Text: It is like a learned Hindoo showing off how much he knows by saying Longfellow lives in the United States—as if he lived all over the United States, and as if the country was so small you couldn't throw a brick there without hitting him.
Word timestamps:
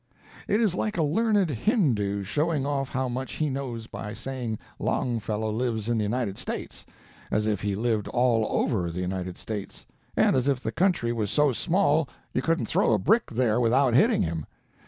It 0.47 0.59
is 0.59 0.73
like 0.73 0.97
a 0.97 1.03
learned 1.03 1.51
Hindoo 1.51 2.23
showing 2.23 2.65
off 2.65 2.89
how 2.89 3.07
much 3.07 3.33
he 3.33 3.51
knows 3.51 3.85
by 3.85 4.15
saying 4.15 4.57
Longfellow 4.79 5.51
lives 5.51 5.89
in 5.89 5.99
the 5.99 6.03
United 6.03 6.39
States—as 6.39 7.45
if 7.45 7.61
he 7.61 7.75
lived 7.75 8.07
all 8.07 8.47
over 8.49 8.89
the 8.89 9.01
United 9.01 9.37
States, 9.37 9.85
and 10.17 10.35
as 10.35 10.47
if 10.47 10.59
the 10.59 10.71
country 10.71 11.13
was 11.13 11.29
so 11.29 11.51
small 11.51 12.09
you 12.33 12.41
couldn't 12.41 12.65
throw 12.65 12.93
a 12.93 12.97
brick 12.97 13.27
there 13.27 13.59
without 13.59 13.93
hitting 13.93 14.23
him. 14.23 14.47